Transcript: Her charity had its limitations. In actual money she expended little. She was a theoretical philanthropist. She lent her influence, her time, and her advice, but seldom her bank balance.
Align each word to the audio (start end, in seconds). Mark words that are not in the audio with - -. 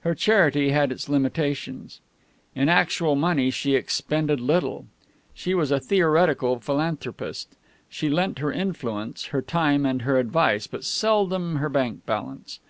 Her 0.00 0.14
charity 0.14 0.68
had 0.68 0.92
its 0.92 1.08
limitations. 1.08 2.02
In 2.54 2.68
actual 2.68 3.16
money 3.16 3.50
she 3.50 3.74
expended 3.74 4.38
little. 4.38 4.84
She 5.32 5.54
was 5.54 5.70
a 5.70 5.80
theoretical 5.80 6.60
philanthropist. 6.60 7.56
She 7.88 8.10
lent 8.10 8.38
her 8.40 8.52
influence, 8.52 9.24
her 9.28 9.40
time, 9.40 9.86
and 9.86 10.02
her 10.02 10.18
advice, 10.18 10.66
but 10.66 10.84
seldom 10.84 11.56
her 11.56 11.70
bank 11.70 12.04
balance. 12.04 12.60